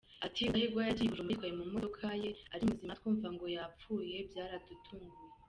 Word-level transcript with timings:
Ati: 0.25 0.39
“Rudahigwa 0.45 0.79
yagiye 0.87 1.07
Bujumbura 1.09 1.33
yitwaye 1.35 1.53
mu 1.59 1.65
modoka 1.73 2.05
ye 2.23 2.31
ari 2.53 2.63
muzima, 2.69 2.97
twumva 2.99 3.27
ngo 3.33 3.45
yapfuye, 3.55 4.15
byaradutunguye”. 4.29 5.09